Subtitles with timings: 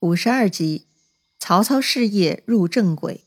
[0.00, 0.86] 五十二集，
[1.40, 3.24] 曹操事业入正轨。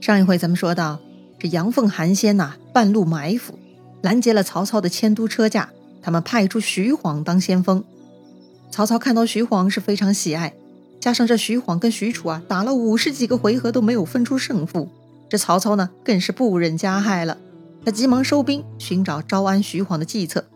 [0.00, 0.98] 上一回咱们说到，
[1.38, 3.58] 这杨奉、韩先呐，半路埋伏，
[4.00, 5.68] 拦截了曹操的迁都车驾。
[6.00, 7.84] 他们派出徐晃当先锋。
[8.70, 10.54] 曹操看到徐晃是非常喜爱，
[10.98, 14.88] 加上这徐晃跟许褚啊打了五十几个回合都没有分出胜负，
[15.28, 17.36] 这曹操呢更是不忍加害了。
[17.84, 20.46] 他急忙收兵，寻找招安徐晃的计策。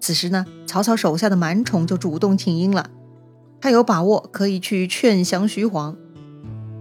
[0.00, 2.90] 此时呢，曹操手下的满宠就主动请缨了。
[3.60, 5.96] 他有把握可以去劝降徐晃。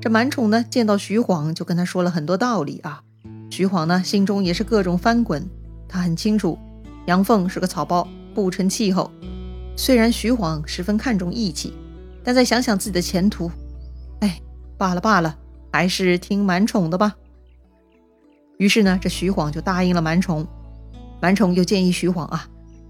[0.02, 3.02] 这满宠呢，见到徐晃就跟他说了很多道理啊。
[3.50, 5.48] 徐晃呢，心中也是各种翻滚。
[5.88, 6.60] 他很清楚，
[7.08, 9.10] 杨凤是个草包，不成气候。
[9.76, 11.74] 虽然徐晃十分看重义气，
[12.24, 13.50] 但再想想自己的前途，
[14.20, 14.40] 哎，
[14.78, 15.38] 罢了罢了，
[15.72, 17.16] 还是听满宠的吧。
[18.58, 20.46] 于是呢，这徐晃就答应了满宠。
[21.22, 22.48] 满宠又建议徐晃啊。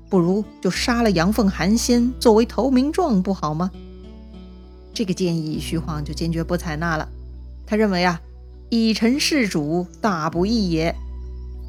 [0.09, 3.72] 不如就杀了杨凤、韩先作为投名状，不好吗？
[4.94, 7.10] 这个建议徐晃就坚决不采纳了。
[7.66, 8.21] 他认为啊，
[8.70, 10.96] 以臣事主，大不义也。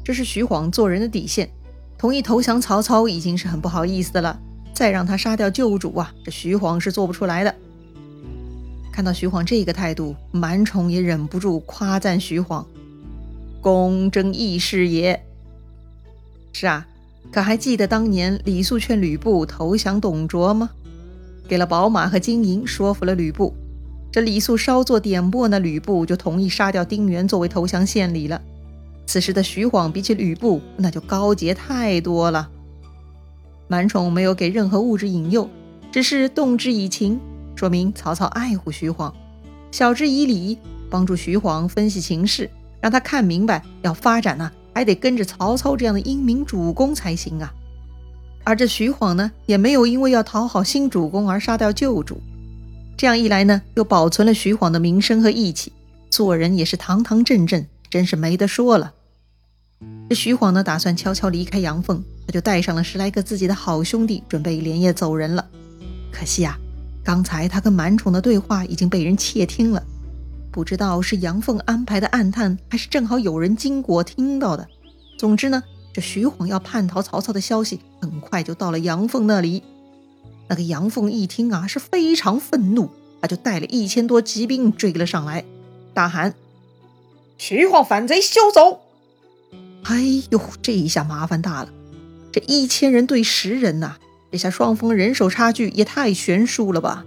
[0.05, 1.49] 这是徐晃做人的底线。
[1.97, 4.39] 同意投降曹操已经是很不好意思的了，
[4.73, 7.53] 再让他杀掉旧主啊，这徐晃是做不出来的。
[8.91, 12.65] 看到徐晃这个态度，满宠也忍不住夸赞徐晃
[13.61, 15.21] ：“公正义士也。”
[16.53, 16.87] 是啊。
[17.31, 20.69] 可还记得当年李肃劝吕布投降董卓吗？
[21.47, 23.53] 给了宝马和金银，说服了吕布。
[24.11, 28.41] 这李肃稍作点拨，那吕布就同意杀掉丁原作为投降献礼了。
[29.05, 32.49] 此时的徐晃比起吕布，那就高洁太多了。
[33.67, 35.49] 满宠没有给任何物质引诱，
[35.91, 37.19] 只是动之以情，
[37.55, 39.13] 说明曹操爱护徐晃；
[39.71, 40.57] 晓之以理，
[40.89, 42.49] 帮助徐晃分析情势，
[42.81, 44.51] 让他看明白要发展呢。
[44.77, 47.51] 还得跟着曹操这样的英明主公才行啊！
[48.43, 52.21] 而这徐晃呢，也没有因为要讨好新主公而杀掉旧主。
[52.95, 55.73] 这样一来呢，又保存了徐晃的名声和义气，
[56.11, 58.93] 做人也是堂堂正正，真是没得说了。
[60.09, 65.43] 这徐晃呢，打算悄悄离开阳凤，他就带上了十来个自己的好兄弟，准备连夜走人了。
[66.11, 66.55] 可惜啊，
[67.03, 69.83] 刚才他跟满宠的对话已经被人窃听了。
[70.57, 74.67] 不知道是杨凤安排的暗探，还是正好有人经过听到的。
[75.15, 75.61] 总之呢，
[75.93, 79.61] 这徐晃要叛逃曹操的消息很快就到了杨凤那里。
[80.47, 82.89] 那个杨凤一听啊，是非常愤怒，
[83.21, 85.45] 他就带了一千多骑兵追了上来，
[85.93, 86.33] 大喊
[87.37, 88.79] ：“徐晃反贼，休走！”
[89.85, 91.69] 哎呦，这一下麻烦大了，
[92.31, 93.97] 这一千人对十人呐，
[94.31, 97.05] 这下双方人手差距也太悬殊了吧？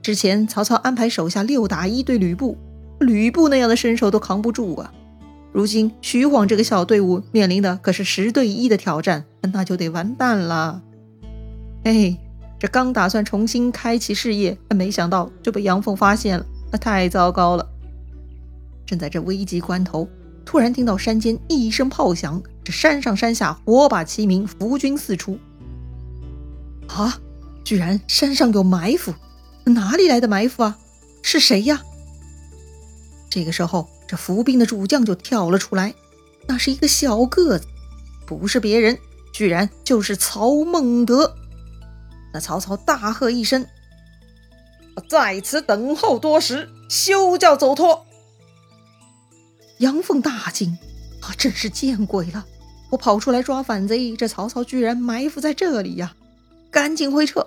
[0.00, 2.56] 之前曹操安排手下六打一对吕布。
[3.00, 4.92] 吕布那样的身手都扛不住啊！
[5.52, 10.82] 如今徐晃这个小队伍面临的可是十对一的挑战，那就得完蛋了。
[11.84, 12.18] 哎，
[12.58, 17.66] 这刚打算重新开启事业，没想到就被杨凤发现了，那太糟糕了。
[18.84, 20.08] 正在这危急关头，
[20.44, 25.38] 突然听到山间一声炮响，这山上山下火把齐鸣，伏军四出。
[26.88, 27.18] 啊！
[27.64, 29.12] 居然山上有埋伏，
[29.64, 30.78] 哪里来的埋伏啊？
[31.22, 31.82] 是谁呀？
[33.30, 35.94] 这个时候，这伏兵的主将就跳了出来，
[36.46, 37.66] 那是一个小个子，
[38.26, 38.98] 不是别人，
[39.32, 41.34] 居然就是曹孟德。
[42.32, 43.66] 那曹操大喝一声
[45.08, 48.06] ：“在此等候多时，休教走脱！”
[49.78, 50.78] 杨凤大惊
[51.22, 52.46] ：“啊，真是见鬼了！
[52.90, 56.14] 我跑出来抓反贼，这曹操居然埋伏在这里呀！
[56.70, 57.46] 赶紧回撤！”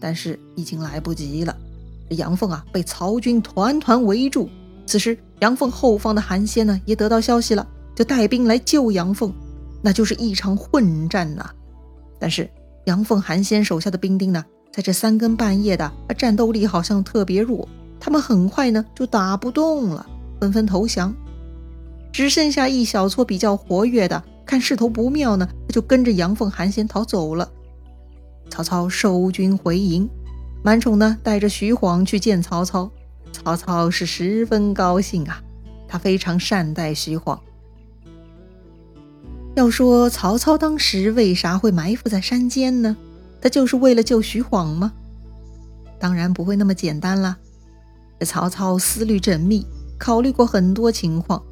[0.00, 1.56] 但是已经来不及了，
[2.10, 4.48] 杨凤啊，被曹军团团围住。
[4.86, 9.32] 此时，杨凤后方的韩先呢，也得到消息了，就带兵来救杨凤，
[9.82, 11.50] 那就是一场混战呐。
[12.18, 12.48] 但是，
[12.84, 17.68] 杨凤、韩先手下的兵丁呢，在这三更半夜的，战斗力好像特别弱，
[17.98, 20.06] 他们很快呢就打不动了，
[20.40, 21.14] 纷纷投降。
[22.12, 27.50] 只剩下一小撮比较活跃的，看势头不妙呢，就跟着杨凤、韩先逃走了。
[28.50, 30.08] 曹操收军回营，
[30.62, 32.88] 满宠呢带着徐晃去见曹操。
[33.34, 35.42] 曹操是十分高兴啊，
[35.88, 37.38] 他非常善待徐晃。
[39.56, 42.96] 要说曹操当时为啥会埋伏在山间呢？
[43.40, 44.92] 他就是为了救徐晃吗？
[45.98, 47.36] 当然不会那么简单啦。
[48.20, 49.66] 这曹操思虑缜密，
[49.98, 51.42] 考虑过很多情况。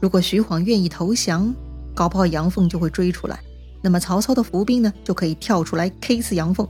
[0.00, 1.54] 如果徐晃愿意投降，
[1.94, 3.38] 搞不好杨凤就会追出来，
[3.82, 6.66] 那么曹操的伏兵呢就可以跳出来 K 死杨凤。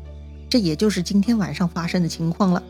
[0.51, 2.63] 这也就是今天晚上发生的情况了。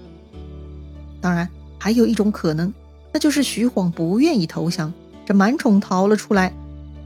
[1.25, 1.49] 当然，
[1.79, 2.71] 还有一种可能，
[3.11, 4.93] 那就是徐晃不愿意投降，
[5.25, 6.53] 这满宠逃了出来，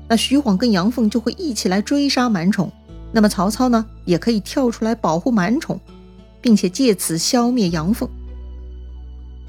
[0.09, 2.73] 那徐晃跟杨凤就会一起来追杀满宠，
[3.13, 5.79] 那么曹操呢，也可以跳出来保护满宠，
[6.41, 8.11] 并且借此消灭杨凤。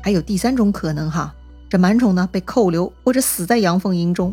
[0.04, 1.34] 还有第三种可能哈，
[1.68, 4.32] 这满宠呢被扣留或者死在杨凤营中，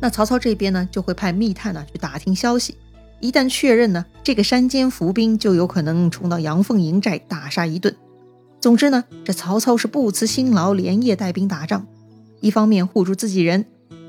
[0.00, 2.74] 那曹操这边呢就会派密探呢去打听消息。
[3.20, 7.94] 一旦确认呢，这个山间伏兵就有可能冲到杨凤营寨大杀一顿。
[8.64, 11.86] 总之呢，这曹操是不辞辛劳，连夜带兵打仗，
[12.40, 13.66] 一方面护住自己人，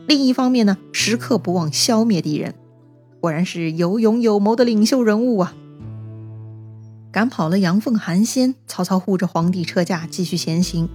[0.07, 2.55] 另一方面呢，时刻不忘消灭敌人。
[3.19, 5.53] 果然是有勇有谋的领袖人物啊！
[7.11, 10.87] 赶跑了杨凤、韩先，曹操护着皇帝车驾继续前行。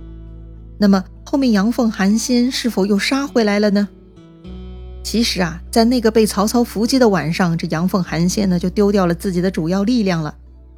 [0.78, 3.90] 那么后面杨凤、韩先是否又杀回来了呢？
[5.04, 10.34] 其实啊，在那个被曹操伏击的晚上，这杨凤、韩先呢就丢掉了自己的主要力量了。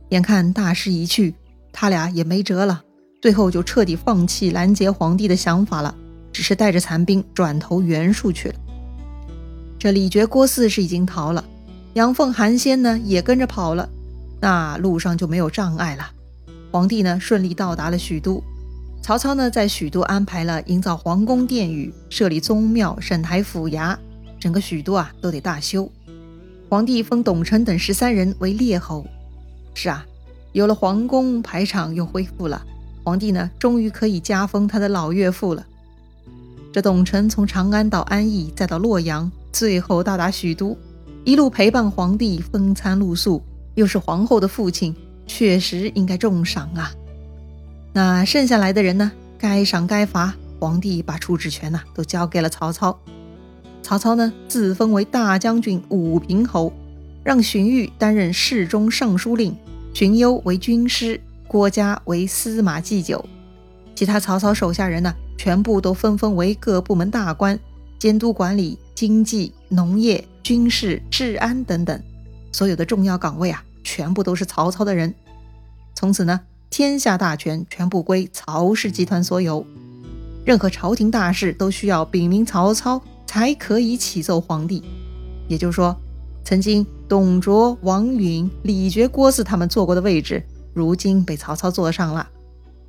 [0.08, 1.36] 眼看大势已去，
[1.72, 2.82] 他俩也没辙了，
[3.20, 5.94] 最后就彻底放弃拦截皇帝的想法了，
[6.32, 8.54] 只是带着残兵转投袁术去了。
[9.78, 11.44] 这李傕、郭汜是已经逃了，
[11.94, 13.88] 杨凤、韩先呢也跟着跑了，
[14.40, 16.10] 那路上就没有障碍了。
[16.70, 18.42] 皇帝呢顺利到达了许都。
[19.02, 23.96] 曹操呢在许都安排了营造皇宫殿宇，设立宗庙、审台、府衙。
[24.38, 25.88] 整个许都啊都得大修，
[26.68, 29.06] 皇帝封董承等十三人为列侯。
[29.72, 30.04] 是啊，
[30.52, 32.62] 有了皇宫，排场又恢复了，
[33.02, 35.66] 皇帝呢终于可以加封他的老岳父了。
[36.72, 40.76] 这董承从长安到安邑，再到洛阳，最后到达许都，
[41.24, 43.42] 一路陪伴皇帝风餐露宿，
[43.74, 44.94] 又是皇后的父亲，
[45.26, 46.92] 确实应该重赏啊。
[47.92, 52.98] 那剩下来的人呢，该赏该罚，皇帝把处置权呢都交给了曹操。
[53.82, 56.72] 曹操呢，自封为大将军、武平侯，
[57.22, 59.54] 让荀彧担任侍中、尚书令，
[59.92, 63.24] 荀攸为军师，郭嘉为司马祭酒。
[63.94, 67.58] 其他曹操手下人呢，全部都分封为各部门大官，
[67.98, 72.02] 监督管理经济、农业、军事、治安等等，
[72.52, 75.14] 所有的重要岗位啊，全部都是曹操的人。
[75.94, 76.40] 从此呢，
[76.70, 79.64] 天下大权全部归曹氏集团所有，
[80.44, 83.02] 任何朝廷大事都需要禀明曹操。
[83.24, 84.82] 才可以启奏皇帝，
[85.48, 85.98] 也就是说，
[86.44, 90.42] 曾经董卓、王允、李傕、郭汜他们坐过的位置，
[90.72, 92.30] 如今被曹操坐上了。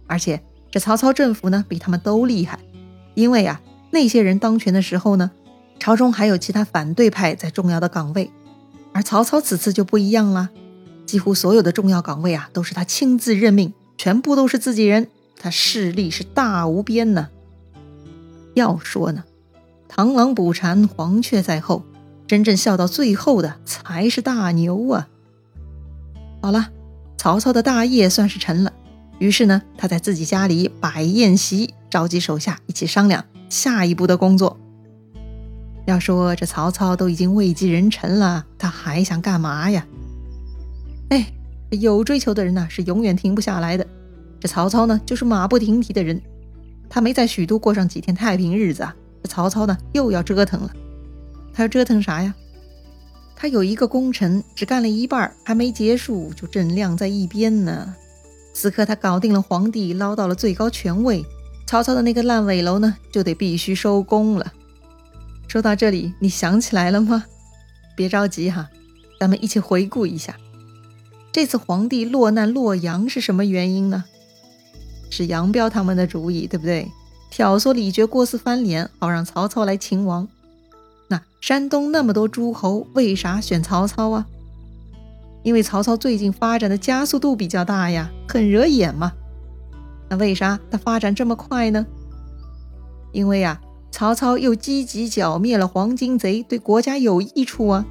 [0.08, 0.42] 而且
[0.72, 2.58] 这曹操政府呢，比他们都厉害，
[3.16, 3.60] 因为啊，
[3.92, 5.32] 那些人当权的时候呢，
[5.78, 8.32] 朝中还有其他反对派在重要的岗位，
[8.94, 10.52] 而曹操此次就不一样了，
[11.06, 17.28] 几乎所有的重要岗位啊，都是他亲自任命，全部都是自己人，他势力是大无边呢。
[18.54, 19.26] 要说呢。
[19.94, 21.84] 螳螂捕蝉，黄雀在后，
[22.28, 25.08] 真正笑到最后的才是大牛啊！
[26.42, 26.70] 好了，
[27.18, 28.74] 曹操的大业算是成了。
[29.20, 34.58] 于是呢，他在自己家里摆宴席，召集手下一起商量下一步的工作。
[35.86, 39.86] 要说这曹操都已经位极人臣了，他还想干嘛呀？
[41.10, 41.34] 哎，
[41.72, 43.86] 有追求的人呢，是永远停不下来的。
[44.40, 46.22] 这曹操呢，就是马不停蹄的人。
[46.90, 48.96] 他没在许都过上几天太平日子啊！
[49.22, 50.74] 这曹操呢，又要折腾了。
[51.54, 52.34] 他要折腾啥呀？
[53.36, 57.96] 他有一个功臣，只干了一半，还没结束，就正晾在一边呢。
[58.54, 61.26] 此刻他搞定了皇帝，捞到了最高权位，
[61.66, 64.54] 曹操的那个烂尾楼呢，就得必须收工了。
[65.48, 67.26] 说到这里，你想起来了吗？
[67.96, 68.70] 别着急哈，
[69.20, 70.36] 咱们一起回顾一下，
[71.32, 74.06] 这次皇帝落难洛阳是什么原因呢？
[75.10, 76.90] 是杨彪他们的主意，对不对？
[77.30, 80.28] 挑唆李傕、郭汜翻脸，好让曹操来擒王。
[81.08, 84.26] 那山东那么多诸侯，为啥选曹操啊？
[85.44, 89.12] 因为曹操最近发展的加速度比较大呀，很惹眼嘛。
[90.10, 91.86] 那为啥他发展这么快呢？
[93.12, 93.60] 因为呀，
[93.92, 97.86] 曹操又积极剿灭了黄巾贼，对国家有益处啊。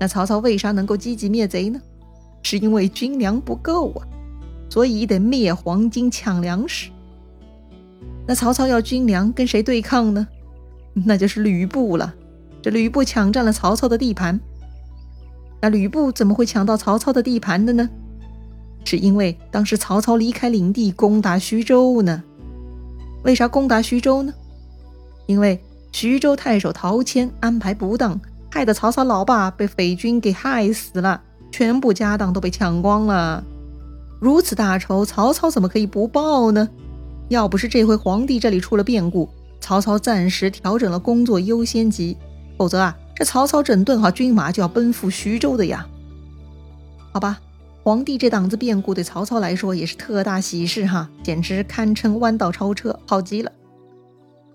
[0.00, 1.80] 那曹操为啥能够积极灭贼呢？
[2.42, 4.02] 是因为军粮不够啊，
[4.68, 6.90] 所以得灭黄巾抢粮食。
[8.26, 10.26] 那曹操要军粮，跟谁对抗呢？
[10.94, 12.14] 那就是吕布了。
[12.60, 14.38] 这吕布抢占了曹操的地盘。
[15.60, 17.88] 那吕布怎么会抢到曹操的地盘的呢？
[18.84, 22.22] 是因为当时曹操离开领地攻打徐州呢。
[23.22, 24.34] 为啥攻打徐州呢？
[25.26, 28.20] 因为徐州太守陶谦安排不当，
[28.50, 31.22] 害得曹操老爸被匪军给害死了，
[31.52, 33.44] 全部家当都被抢光了。
[34.20, 36.68] 如此大仇，曹操怎么可以不报呢？
[37.28, 39.28] 要不是这回皇帝这里出了变故，
[39.62, 42.16] 曹操暂时调整了工作优先级，
[42.58, 45.86] 否则啊，这曹操整顿好军马就要奔赴徐州的呀。
[47.12, 47.40] 好吧，
[47.84, 53.52] 皇帝这档子变故对曹操来说也是特大喜事哈，简直堪称弯道超车，好极了。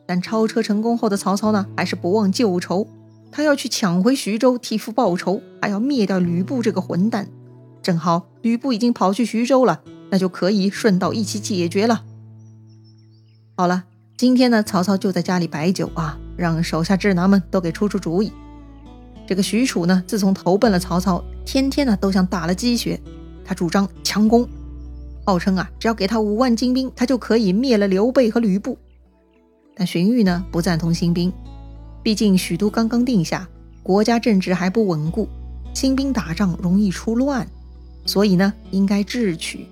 [0.06, 2.86] 但超车成功后的曹操呢，还是不忘旧仇，
[3.32, 7.30] 他要去抢回徐州，替父报仇，还要灭掉吕布这个混蛋。
[7.82, 12.04] 正好吕布已经跑去徐州了，那就可以顺道一起解决了。
[13.56, 13.86] 好了，
[14.18, 18.34] 今天呢，曹操就在家里摆酒啊，让手下智囊们都给出出主意。
[19.28, 23.00] 这个许褚呢，自从投奔了曹操，天天呢都像打了鸡血。
[23.46, 24.50] 他主张强攻，
[25.24, 28.76] 号称啊，只要给他五万精兵，他就可以灭了刘备和吕布。
[29.76, 31.32] 但荀彧呢，不赞同新兵，
[32.02, 33.48] 毕竟许都刚刚定下，
[33.84, 35.30] 国家政治还不稳固。
[35.76, 37.48] 新兵打仗容易出乱，
[38.08, 39.68] 所以呢，应该智取。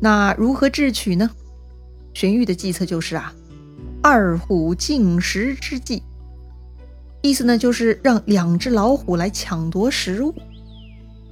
[0.00, 1.30] 那如何智取呢？
[2.14, 3.32] 荀彧的计策就是啊，
[4.02, 6.02] 二虎竞食之计。
[7.22, 10.34] 意思呢，就是让两只老虎来抢夺食物，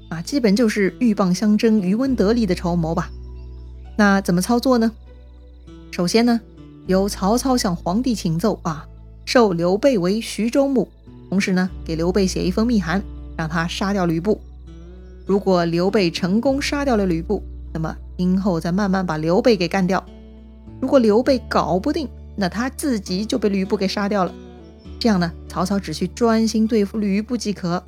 [0.09, 3.11] 啊，基本就是鹬蚌相争、渔翁得利的筹谋吧。
[3.97, 4.93] 那怎么操作呢？
[5.91, 6.41] 首先呢，
[6.87, 8.87] 由曹操向皇帝请奏啊，
[9.25, 10.89] 授刘备为徐州牧，
[11.29, 13.03] 同时呢，给刘备写一封密函。
[13.37, 14.39] 让他杀掉吕布。
[15.25, 20.05] 如果刘备成功杀掉了吕布，那么今后再慢慢把刘备给干掉。
[20.81, 24.35] 如果刘备搞不定，那他自己就被吕布给杀掉了。
[24.99, 27.83] 这样呢，曹操只需专心对付吕布即可。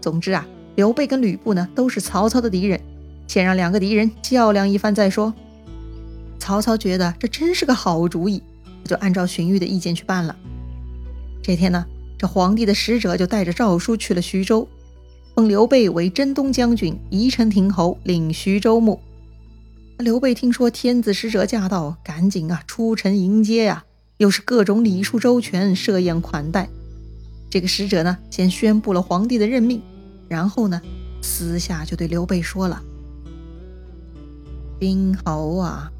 [0.00, 2.80] 总之啊，刘备跟吕布呢都是曹操的敌人，
[3.26, 5.32] 先让两个敌人较量一番再说。
[6.38, 8.42] 曹操觉得这真是个好主意，
[8.84, 10.34] 就按照荀彧的意见去办了。
[11.42, 11.86] 这天呢。
[12.18, 14.68] 这皇帝的使者就带着诏书去了徐州，
[15.34, 19.00] 封刘备为征东将军、宜城亭侯，领徐州牧。
[20.00, 23.84] 刘备听说天子使者驾到，赶紧啊出城迎接呀，
[24.16, 26.68] 又是各种礼数周全，设宴款待。
[27.50, 29.82] 这个使者呢，先宣布了皇帝的任命，
[30.28, 30.80] 然后呢，
[31.20, 32.82] 私下就对刘备说了
[34.80, 35.90] ：“兵侯啊。”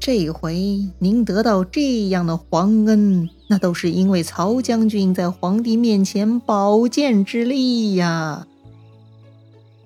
[0.00, 8.46] 这回您得到这样的皇恩，那都是因为曹将军在皇帝面前保荐之力呀。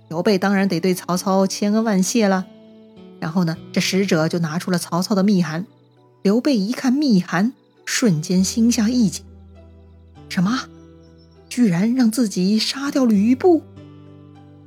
[0.08, 2.46] 刘备当然得对曹操千恩万谢了。
[3.22, 5.64] 然后呢，这使者就拿出了曹操的密函。
[6.22, 7.52] 刘备一看密函，
[7.84, 9.24] 瞬间心下一紧：
[10.28, 10.58] 什么？
[11.48, 13.62] 居然让自己杀掉吕布？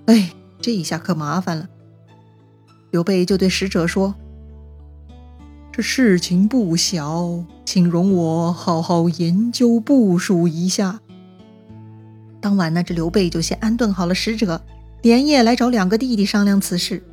[0.06, 0.32] 哎，
[0.62, 1.68] 这一下可麻烦了。
[2.92, 4.16] 刘备就对使者说。
[5.74, 11.02] 这事情不小，请容我好好研究部署一下。
[12.40, 14.62] 当晚呢，这刘备就先安顿好了使者，
[15.02, 17.04] 连夜来找两个弟弟商量此事。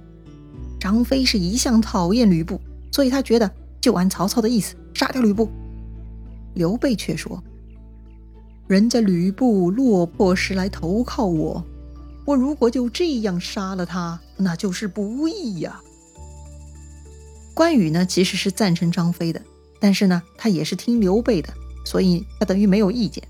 [0.92, 5.49] 张飞是一向讨厌吕布，所以他觉得就按曹操的意思杀掉吕布。
[6.52, 7.42] 刘备却说
[8.68, 11.64] ：“人家吕布落魄时来投靠我，
[12.26, 15.80] 我如果就这样杀了他，那就是不义呀。”
[17.56, 19.40] 关羽呢，其实是赞成张飞的，
[19.80, 21.54] 但是呢，他也是听刘备的，
[21.87, 23.25] 所以他等于没有意见。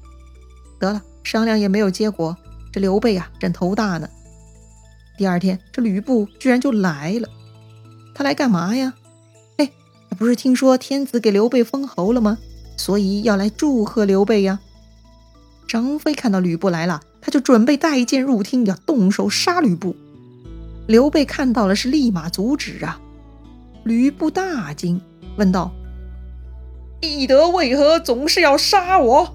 [0.81, 2.37] 得了，商量也没有结果，
[2.73, 4.09] 这刘备啊，正头大呢。
[5.16, 7.28] 第二天，这吕布居然就来了，
[8.14, 8.95] 他来干嘛呀？
[9.57, 9.71] 哎，
[10.19, 12.38] 不是听说天子给刘备封侯了吗？
[12.76, 14.61] 所以要来祝贺刘备呀。
[15.69, 19.95] 张飞看到吕布来了，他就准备带剑入厅，要动手杀吕布。
[20.87, 23.00] 刘备看到了，是立马阻止啊。
[23.85, 25.00] 吕布大惊，
[25.37, 25.71] 问道
[27.00, 29.35] ：“翼德为何总是要杀我？”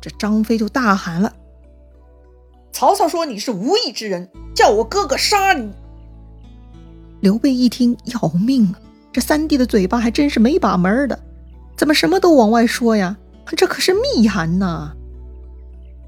[0.00, 1.32] 这张飞就大喊了
[2.72, 5.70] ：“曹操说你是无义之人，叫我哥哥杀你。”
[7.22, 8.80] 刘备一听要命啊！
[9.12, 11.16] 这三弟的嘴巴还真是没把门的，
[11.76, 13.16] 怎么什么都往外说呀？
[13.56, 14.92] 这可是密函呐！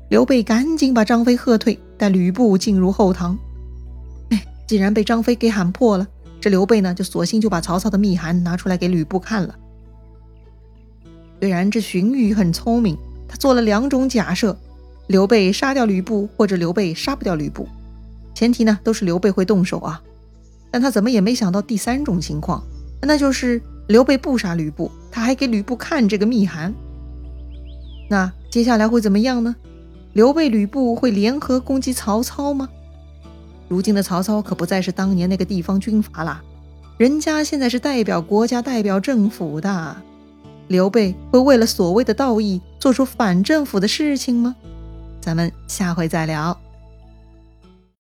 [0.09, 3.39] 刘备赶紧把张飞喝退，带吕布进入后堂。
[4.31, 6.05] 哎，既然被张飞给喊破了。
[6.41, 9.55] 这刘备呢，就索性就把曹操的密函拿出来给吕布看了。
[11.41, 14.59] 虽然这荀彧很聪明，他做了两种假设：
[15.07, 17.69] 刘备杀掉吕布，或者刘备杀不掉吕布。
[18.35, 20.03] 前提呢，都是刘备会动手啊。
[20.75, 22.61] 但他怎么也没想到第三种情况，
[23.01, 26.75] 那就是刘备不杀吕布，他还给吕布看这个密函。
[28.11, 29.55] 那接下来会怎么样呢？
[30.15, 32.69] 刘备、吕布会联合攻击曹操吗？
[33.69, 36.43] 如今的曹操可不再是当年那个地方军阀了，
[36.99, 39.97] 人家现在是代表国家、代表政府的。
[40.67, 44.57] 刘备会为了所谓的道义做出反政府的事情吗？
[45.21, 46.64] 咱们下回再聊。